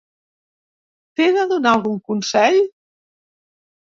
[1.19, 2.57] T'he de donar algun consell?